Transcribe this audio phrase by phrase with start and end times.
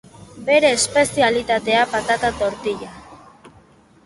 [0.45, 2.91] Bere espezialitatea, patata tortila.